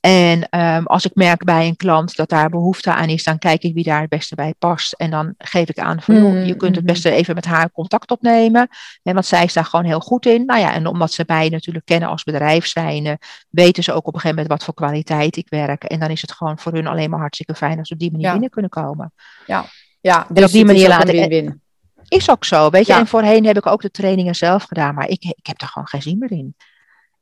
[0.00, 3.62] En um, als ik merk bij een klant dat daar behoefte aan is, dan kijk
[3.62, 4.92] ik wie daar het beste bij past.
[4.92, 6.44] En dan geef ik aan van, mm-hmm.
[6.44, 8.68] je kunt het beste even met haar contact opnemen.
[9.02, 10.44] En want zij is daar gewoon heel goed in.
[10.44, 13.18] Nou ja, en omdat ze mij natuurlijk kennen als bedrijf zijn,
[13.50, 15.84] weten ze ook op een gegeven moment wat voor kwaliteit ik werk.
[15.84, 18.10] En dan is het gewoon voor hun alleen maar hartstikke fijn als ze op die
[18.10, 18.32] manier ja.
[18.32, 19.12] binnen kunnen komen.
[19.46, 19.64] Ja,
[20.00, 21.60] ja dus en op die manier laten win-win.
[22.08, 22.92] Is ook zo, weet je.
[22.92, 22.98] Ja.
[22.98, 25.88] En voorheen heb ik ook de trainingen zelf gedaan, maar ik, ik heb daar gewoon
[25.88, 26.54] geen zin meer in.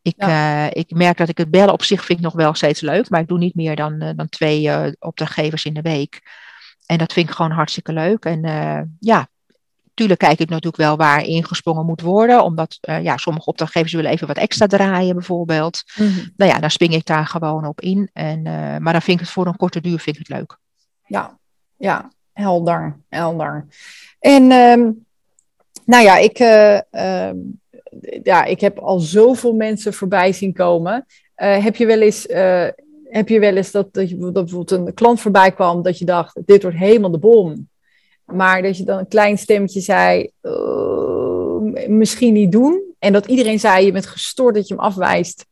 [0.05, 0.65] Ik, ja.
[0.65, 3.11] uh, ik merk dat ik het bellen op zich vind ik nog wel steeds leuk,
[3.11, 6.23] maar ik doe niet meer dan, uh, dan twee uh, opdrachtgevers in de week.
[6.87, 8.25] En dat vind ik gewoon hartstikke leuk.
[8.25, 8.41] En
[9.01, 9.29] ja,
[9.95, 14.27] tuurlijk kijk ik natuurlijk wel waar ingesprongen moet worden, omdat ja, sommige opdrachtgevers willen even
[14.27, 15.83] wat extra draaien bijvoorbeeld.
[15.97, 16.33] Mm -hmm.
[16.37, 18.11] Nou ja, dan spring ik daar gewoon op in.
[18.13, 18.43] En,
[18.83, 20.59] maar dan vind ik het voor een korte duur vind ik het leuk.
[21.07, 21.39] Ja,
[21.77, 23.67] ja, helder, helder.
[24.19, 25.07] En um,
[25.85, 26.39] nou ja, ik
[26.91, 27.61] um,
[28.23, 31.07] ja, ik heb al zoveel mensen voorbij zien komen.
[31.37, 32.67] Uh, heb je wel eens, uh,
[33.05, 36.05] heb je wel eens dat, dat, je, dat bijvoorbeeld een klant voorbij kwam dat je
[36.05, 37.69] dacht, dit wordt helemaal de bom.
[38.25, 42.83] Maar dat je dan een klein stemmetje zei, uh, misschien niet doen.
[42.99, 45.47] En dat iedereen zei, je bent gestoord dat je hem afwijst.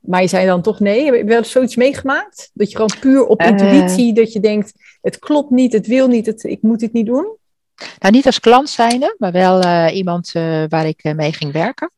[0.00, 1.04] Maar je zei dan toch nee.
[1.04, 2.50] Heb je wel eens zoiets meegemaakt?
[2.54, 6.26] Dat je gewoon puur op intuïtie, dat je denkt, het klopt niet, het wil niet,
[6.26, 7.36] het, ik moet dit niet doen?
[7.98, 11.52] Nou, niet als klant zijnde, maar wel uh, iemand uh, waar ik uh, mee ging
[11.52, 11.90] werken.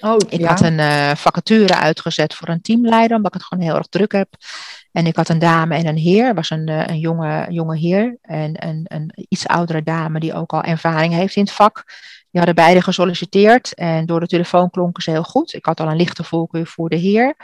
[0.00, 0.48] Oh, Ik ja.
[0.48, 4.12] had een eh, vacature uitgezet voor een teamleider, omdat ik het gewoon heel erg druk
[4.12, 4.28] heb.
[4.92, 6.26] En ik had een dame en een heer.
[6.26, 10.34] Er was een, eh, een jonge, jonge heer en een, een iets oudere dame die
[10.34, 11.84] ook al ervaring heeft in het vak.
[12.30, 15.54] Die hadden beide gesolliciteerd en door de telefoon klonken ze heel goed.
[15.54, 17.36] Ik had al een lichte voorkeur voor de heer.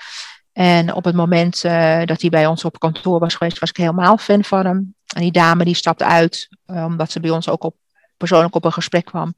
[0.53, 3.77] En op het moment eh, dat hij bij ons op kantoor was geweest, was ik
[3.77, 4.94] helemaal fan van hem.
[5.14, 7.77] En die dame die stapte uit, eh, omdat ze bij ons ook op,
[8.16, 9.35] persoonlijk op een gesprek kwam.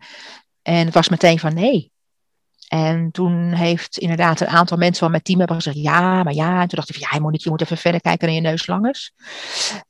[0.62, 1.92] En het was meteen van nee.
[2.68, 6.52] En toen heeft inderdaad een aantal mensen van mijn team hebben gezegd ja, maar ja.
[6.60, 8.66] En toen dacht ik van ja, Monique, je moet even verder kijken naar je neus
[8.66, 9.12] lang is.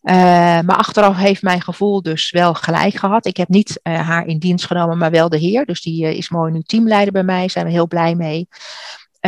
[0.03, 0.15] Eh,
[0.61, 3.27] maar achteraf heeft mijn gevoel dus wel gelijk gehad.
[3.27, 5.65] Ik heb niet eh, haar in dienst genomen, maar wel de heer.
[5.65, 8.49] Dus die is mooi nu teamleider bij mij, zijn we heel blij mee.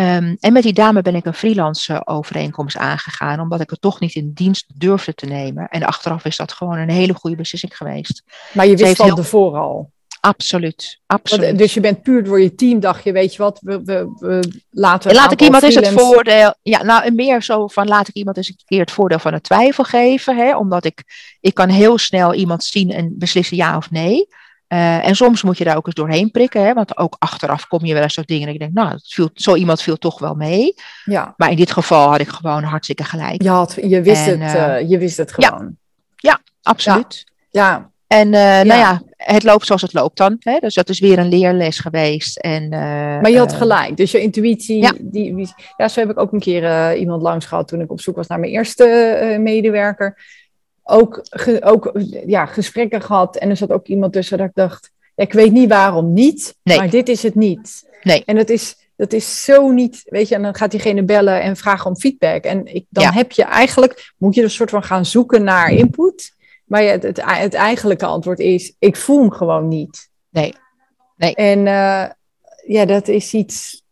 [0.01, 4.01] Ehm, en met die dame ben ik een freelance overeenkomst aangegaan, omdat ik het toch
[4.01, 5.69] niet in dienst durfde te nemen.
[5.69, 8.23] En achteraf is dat gewoon een hele goede beslissing geweest.
[8.53, 9.91] Maar je wist van heel- tevoren al.
[10.21, 11.59] Absoluut, Want, absoluut.
[11.59, 14.61] Dus je bent puur door je team, dacht je, weet je wat, we, we, we
[14.71, 16.55] laten Laat ik iemand eens het voordeel.
[16.63, 19.33] Ja, nou, en meer zo van laat ik iemand eens een keer het voordeel van
[19.33, 20.37] de twijfel geven.
[20.37, 21.03] Hè, omdat ik,
[21.41, 24.27] ik kan heel snel iemand zien en beslissen ja of nee.
[24.71, 26.65] Eh, en soms moet je daar ook eens doorheen prikken.
[26.65, 28.49] Hè, want ook achteraf kom je wel eens tot dingen.
[28.49, 30.75] En ik denk, nou, het viel, zo iemand viel toch wel mee.
[31.05, 33.43] Ja, Maar in dit geval had ik gewoon hartstikke gelijk.
[33.43, 35.49] je, had, je, wist, En, het, eh, eh, je wist het ja.
[35.49, 35.77] gewoon.
[36.63, 37.25] Absoluut.
[37.51, 38.63] Ja, En Ja.
[38.63, 40.37] nou ja, het loopt zoals het loopt dan.
[40.41, 42.37] Hè, dus dat is weer een leerles geweest.
[42.39, 43.97] En, maar je had gelijk.
[43.97, 44.93] Dus je intuïtie, ja.
[45.01, 48.01] die, die- ja, zo heb ik ook een keer iemand langs gehad toen ik op
[48.01, 50.19] zoek was naar mijn eerste medewerker.
[50.91, 51.93] Ook, ge- ook
[52.27, 53.37] ja, gesprekken gehad.
[53.37, 56.57] En er zat ook iemand tussen dat ik dacht, ja, ik weet niet waarom niet,
[56.63, 56.77] Nee.
[56.79, 57.89] maar dit is het niet.
[58.03, 58.23] Nee.
[58.25, 61.57] En dat is, dat is zo niet, weet je, en dan gaat diegene bellen en
[61.57, 62.45] vragen om feedback.
[62.45, 63.13] En ik, dan Ja.
[63.13, 66.35] heb je eigenlijk, moet je er een soort van gaan zoeken naar input.
[66.65, 70.11] Maar het, het, het eigenlijke antwoord is, ik voel hem gewoon niet.
[70.31, 70.55] Nee.
[71.17, 71.35] Nee.
[71.35, 72.05] En eh,
[72.67, 73.83] ja, dat is iets,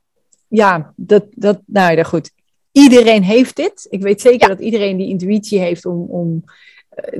[0.48, 2.30] ja, dat, dat, nou ja, goed.
[2.72, 3.86] Iedereen heeft dit.
[3.90, 4.54] Ik weet zeker Ja.
[4.54, 6.44] dat iedereen die intuïtie heeft om, om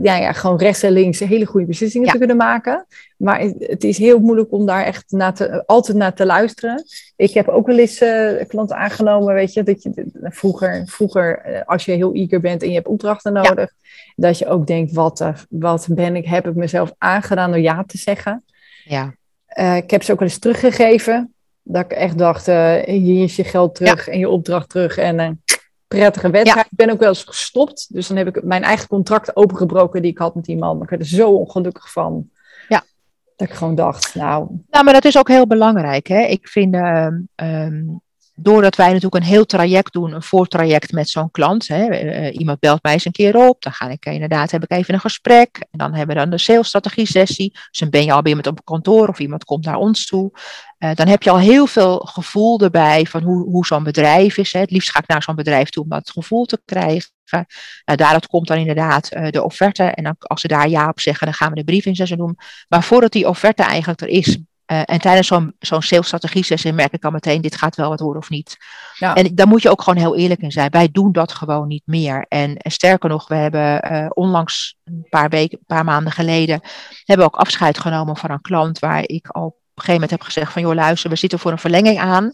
[0.03, 2.12] ja, ja, gewoon rechts en links hele goede beslissingen Ja.
[2.12, 2.87] te kunnen maken.
[3.17, 6.85] Maar het, is heel moeilijk om daar echt naar te, altijd naar te luisteren.
[7.17, 11.61] Ik heb ook wel eens eh, klanten aangenomen, weet je, dat je vroeger, vroeger eh,
[11.67, 13.73] als je heel eager bent en je hebt opdrachten nodig,
[14.17, 17.85] dat je ook denkt, wat, eh, wat ben ik, heb ik mezelf aangedaan door ja
[17.87, 18.45] te zeggen.
[18.85, 19.14] Ja,
[19.47, 21.35] Eh, ik heb ze ook wel eens teruggegeven.
[21.62, 24.99] Dat ik echt dacht, eh, hier is je geld terug en je opdracht terug.
[24.99, 25.43] En
[25.88, 26.66] prettige wedstrijd.
[26.66, 27.94] Ik ben ook wel eens gestopt.
[27.94, 30.74] Dus dan heb ik mijn eigen contract opengebroken die ik had met die man.
[30.74, 32.31] Maar ik werd er zo ongelukkig van.
[32.68, 32.85] Ja.
[33.37, 36.07] Dat ik gewoon dacht, nou, Nou, maar dat is ook heel belangrijk.
[36.07, 36.20] Hè?
[36.20, 37.83] Ik vind, ehm,
[38.40, 41.68] doordat wij natuurlijk een heel traject doen, een voortraject met zo'n klant.
[41.68, 41.87] Hè?
[41.87, 44.70] eh, iemand belt mij eens een keer op, dan ga ik eh, inderdaad, heb ik
[44.70, 45.66] even een gesprek.
[45.70, 47.51] En dan hebben we dan de salesstrategie sessie.
[47.53, 50.31] Dus dan ben je al bij iemand op kantoor of iemand komt naar ons toe.
[50.79, 54.53] Eh, dan heb je al heel veel gevoel erbij van hoe, hoe zo'n bedrijf is.
[54.53, 54.61] Hè?
[54.61, 57.11] Het liefst ga ik naar zo'n bedrijf toe om dat gevoel te krijgen.
[57.31, 57.44] Nou,
[57.85, 59.83] daaruit komt dan inderdaad de offerte.
[59.83, 62.18] En dan, als ze daar ja op zeggen, dan gaan we de brief in zessen
[62.18, 62.37] doen.
[62.68, 66.92] Maar voordat die offerte eigenlijk er is, eh, en tijdens zo'n zo'n salesstrategie sessie merk
[66.92, 68.57] ik al meteen, dit gaat wel wat worden of niet.
[68.94, 69.14] ja.
[69.14, 70.70] En daar moet je ook gewoon heel eerlijk in zijn.
[70.70, 72.24] Wij doen dat gewoon niet meer.
[72.28, 76.61] En, en sterker nog, we hebben eh, onlangs een paar weken, een paar maanden geleden,
[77.04, 80.11] hebben we ook afscheid genomen van een klant waar ik al op een gegeven moment
[80.11, 82.33] heb gezegd van, joh luister, we zitten voor een verlenging aan.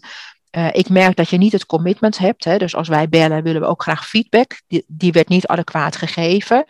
[0.49, 2.43] Eh, ik merk dat je niet het commitment hebt.
[2.43, 4.61] Hè, dus als wij bellen, willen we ook graag feedback.
[4.67, 6.65] Die, die werd niet adequaat gegeven.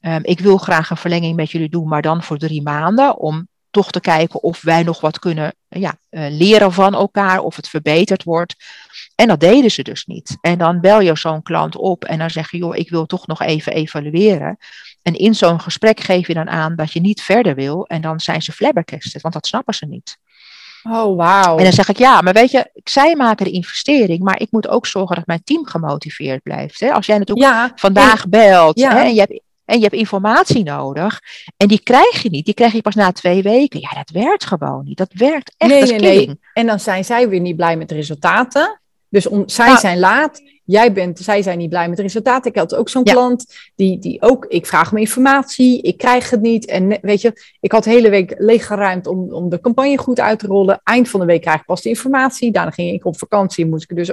[0.00, 3.18] Ehm, ik wil graag een verlenging met jullie doen, maar dan voor drie maanden.
[3.18, 7.56] Om toch te kijken of wij nog wat kunnen ja, eh, leren van elkaar, of
[7.56, 8.54] het verbeterd wordt.
[9.14, 10.36] En dat deden ze dus niet.
[10.40, 13.26] En dan bel je zo'n klant op en dan zeg je, joh, ik wil toch
[13.26, 14.58] nog even evalueren.
[15.02, 17.86] En in zo'n gesprek geef je dan aan dat je niet verder wil.
[17.86, 20.18] En dan zijn ze flabbergasted, want dat snappen ze niet.
[20.82, 21.56] oh wauw.
[21.56, 24.68] En dan zeg ik, ja, maar weet je, zij maken de investering, maar ik moet
[24.68, 26.80] ook zorgen dat mijn team gemotiveerd blijft.
[26.80, 26.92] Hè?
[26.92, 28.92] Als jij natuurlijk Ja, vandaag belt Ja.
[28.92, 31.20] hè, en, je hebt, en je hebt informatie nodig
[31.56, 33.80] en die krijg je niet, die krijg je pas na twee weken.
[33.80, 34.98] Ja, dat werkt gewoon niet.
[34.98, 36.38] Dat werkt echt, Nee, nee, nee.
[36.54, 38.80] En dan zijn zij weer niet blij met de resultaten.
[39.08, 39.78] Dus om, zij Nou.
[39.78, 42.50] zijn laat, jij bent, zij zijn niet blij met de resultaten.
[42.50, 43.12] Ik had ook zo'n Ja.
[43.12, 46.66] klant die, die ook, ik vraag om informatie, ik krijg het niet.
[46.66, 50.38] En weet je, ik had de hele week leeggeruimd om, om de campagne goed uit
[50.38, 50.80] te rollen.
[50.84, 52.50] Eind van de week krijg ik pas de informatie.
[52.52, 54.12] Daarna ging ik op vakantie, moest ik dus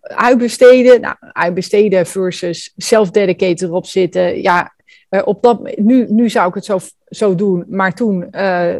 [0.00, 1.00] uitbesteden.
[1.00, 4.42] Nou, uitbesteden versus self-dedicated erop zitten.
[4.42, 4.74] Ja,
[5.08, 8.74] eh, op dat, nu, nu zou ik het zo, zo doen, maar toen, eh,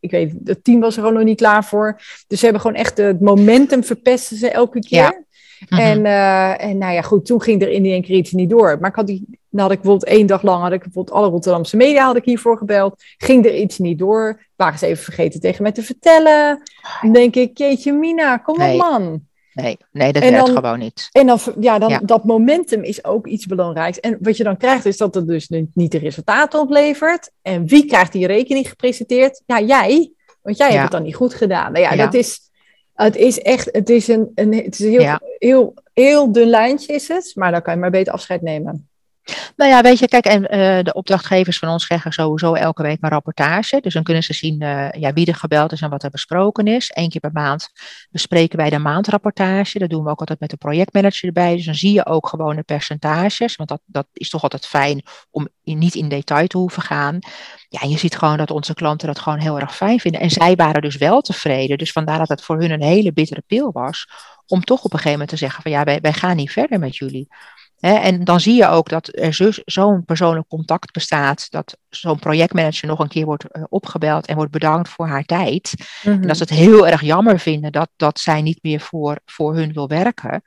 [0.00, 2.00] ik weet, het team was er gewoon nog niet klaar voor.
[2.26, 4.98] Dus ze hebben gewoon echt het momentum verpesten ze elke keer.
[4.98, 5.24] Ja.
[5.68, 5.80] Mhm.
[5.80, 8.76] En, eh, en nou ja, goed, toen ging er in die keer iets niet door.
[8.80, 11.28] Maar ik had die, dan had ik bijvoorbeeld één dag lang, had ik bijvoorbeeld alle
[11.28, 13.02] Rotterdamse media had ik hiervoor gebeld.
[13.18, 16.62] Ging er iets niet door, waren ze even vergeten tegen mij te vertellen.
[17.00, 18.72] Dan denk ik, jeetje Mina, kom Nee.
[18.72, 19.28] op man.
[19.52, 21.08] Nee, nee dat En werkt dan- gewoon niet.
[21.12, 21.98] En dan, ja, dan, Ja.
[22.04, 24.00] dat momentum is ook iets belangrijks.
[24.00, 27.30] En wat je dan krijgt, is dat het dus niet de resultaten oplevert.
[27.42, 29.42] En wie krijgt die rekening gepresenteerd?
[29.46, 30.12] Ja, jij.
[30.42, 30.72] Want jij Ja.
[30.72, 31.72] hebt het dan niet goed gedaan.
[31.72, 32.04] Nou ja, Ja.
[32.04, 32.40] dat is,
[32.94, 36.92] het is echt, het is een, een, het is een heel, heel, heel dun lijntje
[36.92, 37.32] is het.
[37.34, 38.88] Maar dan kan je maar beter afscheid nemen.
[39.60, 42.98] Nou ja, weet je, kijk, en eh, de opdrachtgevers van ons krijgen sowieso elke week
[43.00, 43.80] een rapportage.
[43.80, 46.66] Dus dan kunnen ze zien eh, ja, wie er gebeld is en wat er besproken
[46.66, 46.90] is.
[46.94, 47.70] Eén keer per maand
[48.10, 49.78] bespreken wij de maandrapportage.
[49.78, 51.56] Dat doen we ook altijd met de projectmanager erbij.
[51.56, 53.56] Dus dan zie je ook gewoon de percentages.
[53.56, 57.18] Want dat, dat is toch altijd fijn om niet in detail te hoeven gaan.
[57.68, 60.20] Ja, en je ziet gewoon dat onze klanten dat gewoon heel erg fijn vinden.
[60.20, 61.78] En zij waren dus wel tevreden.
[61.78, 64.08] Dus vandaar dat het voor hun een hele bittere pil was.
[64.46, 66.78] Om toch op een gegeven moment te zeggen van ja, wij, wij gaan niet verder
[66.78, 67.28] met jullie.
[67.80, 72.88] En dan zie je ook dat er zo- zo'n persoonlijk contact bestaat, dat zo'n projectmanager
[72.88, 75.74] nog een keer wordt eh, opgebeld en wordt bedankt voor haar tijd.
[76.04, 79.54] En dat ze het heel erg jammer vinden dat, dat zij niet meer voor, voor
[79.54, 80.30] hun wil werken.
[80.30, 80.40] Maar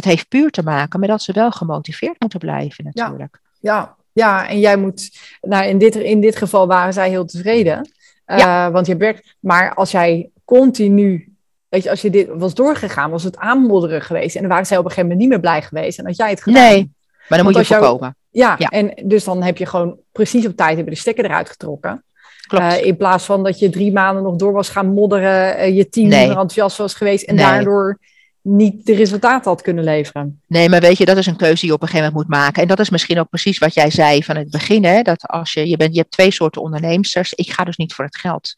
[0.00, 3.40] dat heeft puur te maken met dat ze wel gemotiveerd moeten blijven natuurlijk.
[3.60, 7.92] Ja, ja, en jij moet, nou in dit, in dit geval waren zij heel tevreden.
[8.24, 11.33] Eh, want je werkt, maar als jij continu,
[11.74, 14.34] weet je, als je dit was doorgegaan, was het aanmodderen geweest.
[14.34, 15.98] En dan waren zij op een gegeven moment niet meer blij geweest.
[15.98, 16.62] En had jij het gedaan.
[16.62, 16.90] Nee,
[17.28, 18.16] maar dan moet je als jou- voorkomen.
[18.30, 18.68] Ja, Ja.
[18.68, 22.04] en dus dan heb je gewoon precies op tijd hebben de stekker eruit getrokken.
[22.46, 22.64] Klopt.
[22.64, 25.88] Eh, in plaats van dat je drie maanden nog door was gaan modderen, eh, je
[25.88, 26.26] team Nee.
[26.28, 27.44] enthousiast was geweest en Nee.
[27.44, 27.98] daardoor
[28.44, 30.40] niet de resultaten had kunnen leveren.
[30.46, 32.38] Nee, maar weet je, dat is een keuze die je op een gegeven moment moet
[32.38, 32.62] maken.
[32.62, 34.84] En dat is misschien ook precies wat jij zei van het begin.
[34.84, 35.02] Hè?
[35.02, 37.32] Dat als je, je, bent, je hebt twee soorten onderneemsters.
[37.32, 38.54] Ik ga dus niet voor het geld.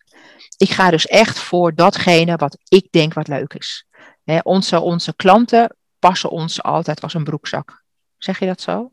[0.57, 3.87] Ik ga dus echt voor datgene wat ik denk wat leuk is.
[4.25, 7.83] Hè, onze, onze klanten passen ons altijd als een broekzak.
[8.18, 8.90] Zeg je dat zo?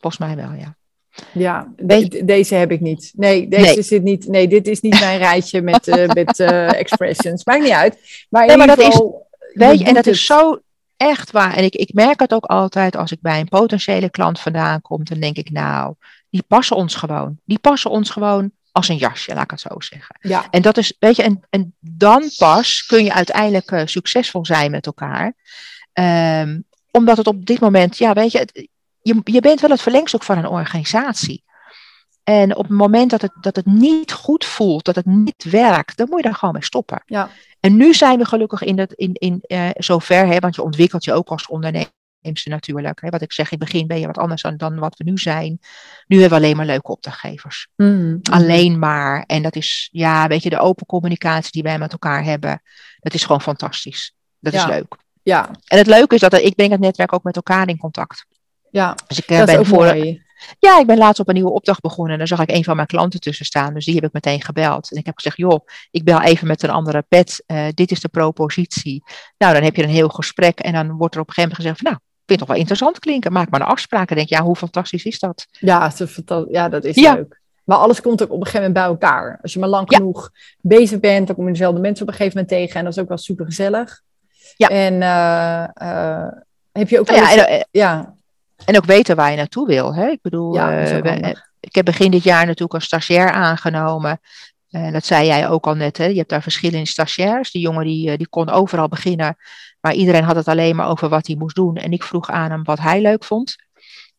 [0.00, 0.76] Volgens mij wel, ja.
[1.32, 3.12] Ja, de- deze heb ik niet.
[3.16, 3.82] Nee, deze Nee.
[3.82, 4.28] zit niet.
[4.28, 7.44] Nee, dit is niet mijn rijtje met, eh, met eh, expressions.
[7.44, 7.98] Maakt niet uit.
[8.28, 10.14] Maar in Nee, maar ieder dat is- geval, Weet je, en dat het.
[10.14, 10.60] is zo
[10.96, 11.54] echt waar.
[11.54, 15.04] En ik, ik merk het ook altijd als ik bij een potentiële klant vandaan kom.
[15.04, 15.94] Dan denk ik, nou,
[16.30, 17.38] die passen ons gewoon.
[17.44, 20.16] Die passen ons gewoon als een jasje, laat ik het zo zeggen.
[20.20, 24.44] Ja, En dat is, weet je, en, en dan pas kun je uiteindelijk eh, succesvol
[24.46, 25.34] zijn met elkaar.
[25.92, 28.68] Ehm, omdat het op dit moment, ja, weet je, het-
[29.02, 31.44] je, je bent wel het verlengstuk van een organisatie.
[32.24, 35.96] En op het moment dat het, dat het niet goed voelt, dat het niet werkt,
[35.96, 37.02] dan moet je daar gewoon mee stoppen.
[37.06, 37.28] ja,
[37.60, 41.04] En nu zijn we gelukkig in, dat, in, in eh, zover, hè, want je ontwikkelt
[41.04, 41.90] je ook als ondernemer
[42.44, 43.00] natuurlijk.
[43.00, 43.08] Hè.
[43.08, 45.18] Wat ik zeg, in het begin ben je wat anders dan, dan wat we nu
[45.18, 45.58] zijn.
[46.06, 48.20] Nu hebben we alleen maar leuke opdrachtgevers Mm.
[48.30, 49.24] alleen maar.
[49.26, 52.62] En dat is, ja, weet je, de open communicatie die wij met elkaar hebben,
[53.00, 54.14] dat is gewoon fantastisch.
[54.40, 54.96] Dat is leuk.
[55.22, 57.76] Ja, En het leuke is dat er- ik breng het netwerk ook met elkaar in
[57.78, 58.26] contact.
[58.70, 60.22] ja, Dus ik eh, dat is ben ook voor, mooi.
[60.58, 62.76] Ja, ik ben laatst op een nieuwe opdracht begonnen en daar zag ik een van
[62.76, 63.74] mijn klanten tussen staan.
[63.74, 64.90] Dus die heb ik meteen gebeld.
[64.90, 67.42] En ik heb gezegd, joh, ik bel even met een andere pet.
[67.46, 69.02] eh, dit is de propositie.
[69.38, 71.56] Nou, dan heb je een heel gesprek en dan wordt er op een gegeven moment
[71.56, 73.32] gezegd van, nou, vind het toch wel interessant klinken.
[73.32, 74.10] Maak maar een afspraak.
[74.10, 75.46] En denk, ja, hoe fantastisch is dat?
[75.50, 75.92] Ja,
[76.50, 77.14] ja, dat is Ja.
[77.14, 77.40] leuk.
[77.64, 79.38] Maar alles komt ook op een gegeven moment bij elkaar.
[79.42, 79.96] Als je maar lang Ja.
[79.96, 80.30] genoeg
[80.60, 82.78] bezig bent, dan kom je dezelfde mensen op een gegeven moment tegen.
[82.78, 84.02] En dat is ook wel super gezellig.
[84.56, 84.68] Ja.
[84.68, 86.32] En eh, eh,
[86.72, 88.14] heb je ook Nou ja, eens- en, ja,
[88.64, 89.94] en ook weten waar je naartoe wil.
[89.94, 90.06] Hè?
[90.08, 94.20] Ik bedoel, Ja, eh, we- ik heb begin dit jaar natuurlijk een stagiair aangenomen.
[94.70, 96.04] En dat zei jij ook al net, hè?
[96.04, 97.50] je hebt daar verschillende stagiairs.
[97.50, 99.36] Die jongen die, eh, die kon overal beginnen,
[99.80, 101.76] maar iedereen had het alleen maar over wat hij moest doen.
[101.76, 103.56] En ik vroeg aan hem wat hij leuk vond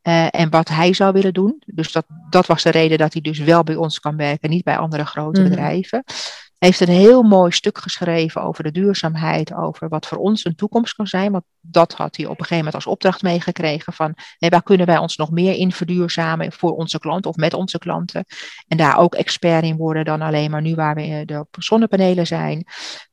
[0.01, 1.61] eh, en wat hij zou willen doen.
[1.65, 4.63] Dus dat, dat was de reden dat hij dus wel bij ons kan werken, niet
[4.63, 5.49] bij andere grote Mhm.
[5.49, 6.03] bedrijven.
[6.65, 10.93] Heeft een heel mooi stuk geschreven over de duurzaamheid, over wat voor ons een toekomst
[10.93, 11.31] kan zijn.
[11.31, 14.85] Want dat had hij op een gegeven moment als opdracht meegekregen van nee, waar kunnen
[14.85, 18.25] wij ons nog meer in verduurzamen voor onze klanten of met onze klanten.
[18.67, 22.27] En daar ook expert in worden dan alleen maar nu waar we eh, de zonnepanelen
[22.27, 22.65] zijn.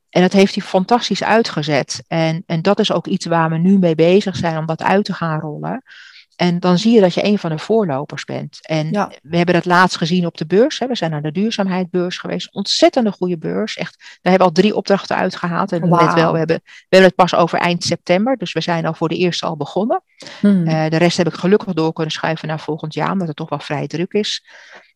[0.08, 2.04] En dat heeft hij fantastisch uitgezet.
[2.06, 5.04] En, en dat is ook iets waar we nu mee bezig zijn om dat uit
[5.04, 5.82] te gaan rollen.
[6.36, 8.58] En dan zie je dat je een van de voorlopers bent.
[8.66, 9.12] En Ja.
[9.22, 10.78] we hebben dat laatst gezien op de beurs.
[10.78, 10.86] Hè.
[10.86, 12.54] We zijn naar de duurzaamheidsbeurs geweest.
[12.54, 13.76] Ontzettende goede beurs.
[13.76, 15.72] Echt, we hebben al drie opdrachten uitgehaald.
[15.72, 18.36] En let wel, we hebben, we hebben het pas over eind september.
[18.36, 20.02] Dus we zijn al voor de eerste al begonnen.
[20.40, 20.66] Hmm.
[20.66, 23.48] Eh, de rest heb ik gelukkig door kunnen schuiven naar volgend jaar, omdat het toch
[23.48, 24.44] wel vrij druk is.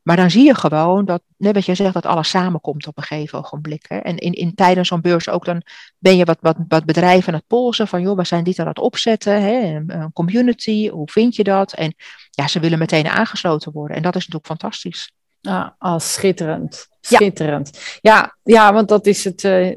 [0.06, 3.02] Maar dan zie je gewoon dat, net wat jij zegt, dat alles samenkomt op een
[3.02, 3.84] gegeven ogenblik.
[3.88, 3.96] Hè.
[3.96, 5.62] En in, in tijdens zo'n beurs ook, dan
[5.98, 8.66] ben je wat, wat, wat bedrijven aan het polsen van, joh, we zijn dit aan
[8.66, 11.72] het opzetten, hè, een, community, hoe vind je dat?
[11.72, 11.94] En
[12.30, 13.96] ja, ze willen meteen aangesloten worden.
[13.96, 15.12] En dat is natuurlijk fantastisch.
[15.42, 16.86] Ah, ah, schitterend.
[17.00, 17.98] Schitterend.
[18.00, 19.42] Ja, ja, want dat is het.
[19.42, 19.76] Uh,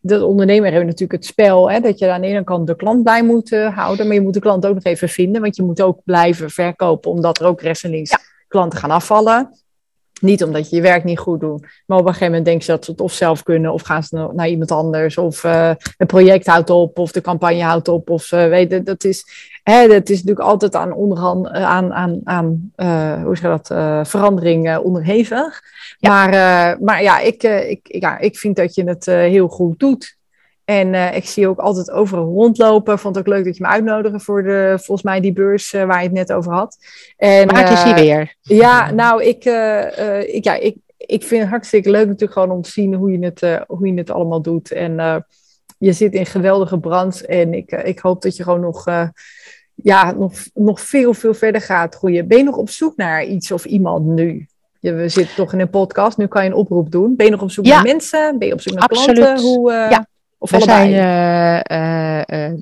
[0.00, 1.70] de ondernemer heeft natuurlijk het spel.
[1.70, 4.06] Hè, dat je aan de ene kant de klant bij moet uh, houden.
[4.06, 5.40] Maar je moet de klant ook nog even vinden.
[5.40, 7.10] Want je moet ook blijven verkopen.
[7.10, 8.16] Omdat er ook rechts en links
[8.48, 9.61] klanten gaan afvallen.
[10.22, 11.66] Niet omdat je je werk niet goed doet.
[11.86, 13.72] Maar op een gegeven moment denk je dat ze het of zelf kunnen.
[13.72, 15.18] Of gaan ze naar iemand anders.
[15.18, 16.98] Of uh, het project houdt op.
[16.98, 18.10] Of de campagne houdt op.
[18.10, 19.24] Of uh, weet dat is,
[19.62, 23.66] hè, dat is natuurlijk altijd aan, onderhand, aan, aan, aan uh, hoe zeg dat,
[24.08, 25.60] verandering onderhevig.
[26.00, 26.30] Maar,
[26.80, 30.16] maar ja, ik, ik, ja, ik vind dat je het heel goed doet.
[30.64, 32.98] En uh, ik zie ook altijd overal rondlopen.
[32.98, 35.84] Vond het ook leuk dat je me uitnodigde voor de, volgens mij die beurs uh,
[35.84, 36.76] waar je het net over had.
[37.16, 38.34] En, is hier weer.
[38.40, 39.44] Ja, nou, ik,
[40.26, 43.24] ik, ja, ik, ik vind het hartstikke leuk natuurlijk gewoon om te zien hoe je
[43.24, 44.72] het, hoe je het allemaal doet.
[44.72, 45.24] En
[45.78, 47.26] je zit in geweldige brand.
[47.26, 48.84] En ik, ik hoop dat je gewoon nog,
[49.74, 52.28] ja, nog, nog veel, veel verder gaat groeien.
[52.28, 54.46] Ben je nog op zoek naar iets of iemand nu?
[54.80, 57.16] Je, we zitten toch in een podcast, nu kan je een oproep doen.
[57.16, 58.38] Ben je nog op zoek naar mensen?
[58.38, 59.18] Ben je op zoek naar Absoluut.
[59.18, 59.44] klanten?
[59.44, 60.06] Hoe, ja.
[60.42, 62.58] Of we zijn, uh, uh,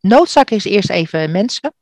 [0.00, 1.72] noodzaak is eerst even mensen.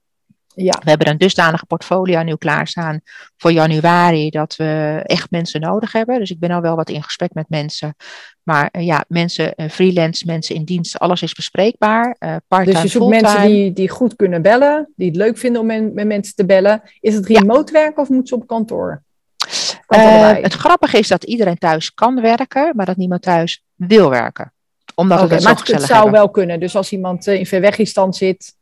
[0.55, 0.81] Ja.
[0.83, 3.01] We hebben een dusdanige portfolio nu klaarstaan
[3.37, 6.19] voor januari dat we echt mensen nodig hebben.
[6.19, 7.95] Dus ik ben al wel wat in gesprek met mensen.
[8.43, 12.17] Maar uh, ja, mensen, uh, freelance, mensen in dienst, alles is bespreekbaar.
[12.19, 15.67] Uh, dus je zoekt mensen die, die goed kunnen bellen, die het leuk vinden om
[15.67, 16.83] men, met mensen te bellen.
[17.01, 17.81] Is het remote ja.
[17.81, 19.03] werken of moet ze op kantoor?
[19.87, 24.53] het grappige is dat iedereen thuis kan werken, maar dat niemand thuis wil werken
[25.01, 26.61] omdat okay, het maar het, zou wel kunnen.
[26.61, 28.59] Dus als iemand uh, in verwegistand zit.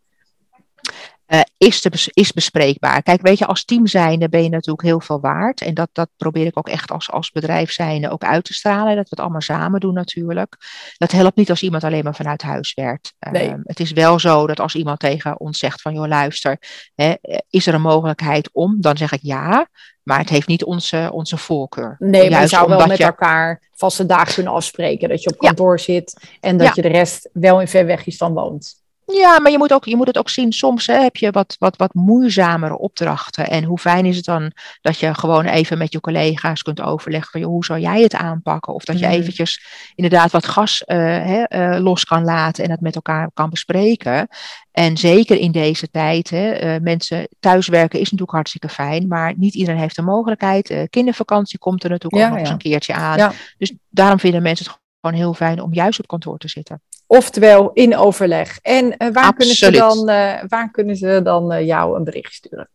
[1.29, 3.03] Uh, is, te, is bespreekbaar.
[3.03, 5.61] Kijk, weet je, als team zijnde ben je natuurlijk heel veel waard.
[5.61, 8.97] En dat, dat probeer ik ook echt als, als bedrijf zijnde ook uit te stralen.
[8.97, 10.57] Dat we het allemaal samen doen natuurlijk.
[10.97, 13.15] Dat helpt niet als iemand alleen maar vanuit huis werkt.
[13.31, 13.49] Nee.
[13.49, 16.59] Uh, het is wel zo dat als iemand tegen ons zegt van, joh luister,
[16.95, 17.15] hè,
[17.51, 18.81] is er een mogelijkheid om?
[18.81, 19.69] Dan zeg ik ja.
[20.09, 21.97] Maar het heeft niet onze, onze voorkeur.
[21.99, 23.05] Nee, maar je zou wel met je...
[23.05, 25.09] elkaar vaste dagen kunnen afspreken.
[25.09, 28.83] Dat je op kantoor zit en dat je de rest wel in verwegistan woont.
[29.13, 30.53] Ja, maar je moet, ook, je moet het ook zien.
[30.53, 33.51] Soms hè, heb je wat, wat, wat moeizamere opdrachten.
[33.51, 37.31] En hoe fijn is het dan dat je gewoon even met je collega's kunt overleggen
[37.31, 38.75] van hoe zou jij het aanpakken?
[38.75, 39.13] Of dat je mm.
[39.13, 43.51] eventjes inderdaad wat gas uh, hè, uh, los kan laten en het met elkaar kan
[43.51, 44.29] bespreken.
[44.73, 49.55] En zeker in deze tijd, hè, uh, mensen thuiswerken is natuurlijk hartstikke fijn, maar niet
[49.55, 50.87] iedereen heeft de mogelijkheid.
[50.91, 53.17] kindervakantie komt er natuurlijk ook nog eens een keertje aan.
[53.19, 53.33] Ja.
[53.59, 56.83] Dus daarom vinden mensen het gewoon heel fijn om juist op kantoor te zitten.
[57.11, 58.59] Oftewel in overleg.
[58.63, 62.35] En uh, waar, kunnen ze dan, uh, waar kunnen ze dan uh, jou een bericht
[62.35, 62.69] sturen?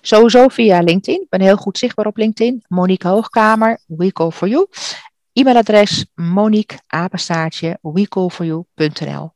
[0.00, 1.20] Sowieso via LinkedIn.
[1.20, 2.64] Ik ben heel goed zichtbaar op LinkedIn.
[2.68, 4.66] Monique Hoogkamer, We Call For You.
[5.32, 9.32] E-mailadres Monique apenstaartje wecallforyou.nl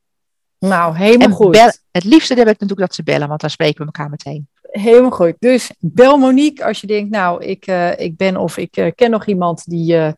[0.58, 1.50] Nou, helemaal en goed.
[1.50, 4.48] Bel, het liefste heb ik natuurlijk dat ze bellen, want dan spreken we elkaar meteen.
[4.62, 5.34] Helemaal goed.
[5.38, 9.10] Dus bel Monique als je denkt, nou, ik, uh, ik ben of ik uh, ken
[9.10, 10.12] nog iemand die uh,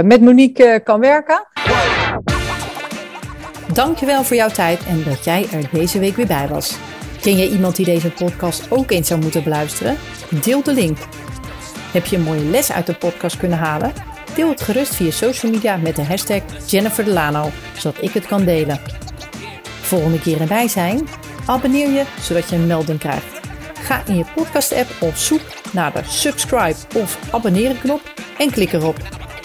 [0.00, 1.46] met Monique kan werken.
[3.80, 6.76] Dankjewel voor jouw tijd en dat jij er deze week weer bij was.
[7.20, 9.96] Ken jij iemand die deze podcast ook eens zou moeten beluisteren?
[10.42, 10.98] Deel de link.
[11.92, 13.92] Heb je een mooie les uit de podcast kunnen halen?
[14.34, 18.44] Deel het gerust via social media met de hashtag Jennifer Delano, zodat ik het kan
[18.44, 18.80] delen.
[19.80, 21.08] Volgende keer erbij zijn?
[21.46, 23.40] Abonneer je, zodat je een melding krijgt.
[23.74, 28.96] Ga in je podcast-app op zoek naar de subscribe of abonneren knop en klik erop.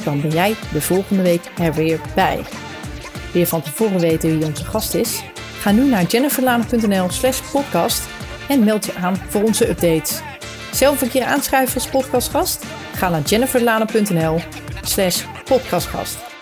[0.03, 2.39] Dan ben jij de volgende week er weer bij.
[3.35, 5.23] Wil je van tevoren weten wie onze gast is?
[5.59, 8.03] Ga nu naar jenniferlane.nl slash podcast
[8.47, 10.21] en meld je aan voor onze updates.
[10.71, 12.65] Zelf een keer aanschrijven als podcastgast?
[12.93, 14.39] Ga naar jenniferlane.nl
[14.81, 16.34] slash podcastgast.